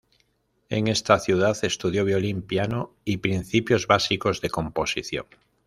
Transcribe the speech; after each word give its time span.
En 0.69 0.87
esta 0.87 1.19
ciudad 1.19 1.55
estudió 1.63 2.03
violín, 2.03 2.41
piano 2.41 2.95
y 3.05 3.17
principios 3.17 3.85
básicos 3.85 4.41
de 4.41 4.49
composición. 4.49 5.27